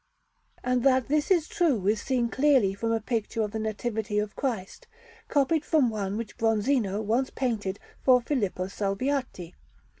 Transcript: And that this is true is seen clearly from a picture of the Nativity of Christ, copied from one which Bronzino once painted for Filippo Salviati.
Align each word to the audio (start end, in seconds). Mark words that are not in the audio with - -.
And 0.63 0.81
that 0.83 1.09
this 1.09 1.29
is 1.29 1.47
true 1.47 1.85
is 1.85 2.01
seen 2.01 2.27
clearly 2.29 2.73
from 2.73 2.91
a 2.91 2.99
picture 2.99 3.43
of 3.43 3.51
the 3.51 3.59
Nativity 3.59 4.17
of 4.17 4.35
Christ, 4.35 4.87
copied 5.27 5.63
from 5.63 5.91
one 5.91 6.17
which 6.17 6.39
Bronzino 6.39 6.99
once 7.03 7.29
painted 7.29 7.77
for 8.01 8.19
Filippo 8.19 8.65
Salviati. 8.65 9.53